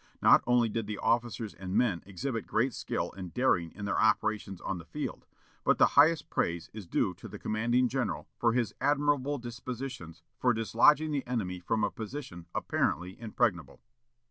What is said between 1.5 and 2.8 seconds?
and men exhibit great